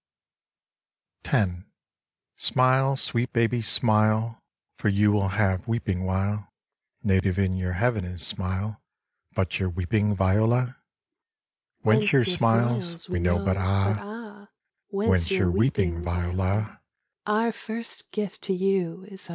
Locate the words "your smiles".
12.11-13.07